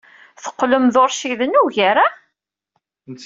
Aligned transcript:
Teqqlem 0.43 0.85
d 0.93 0.95
uṛciden 1.03 1.59
ugar, 1.63 1.97
ah? 2.05 2.13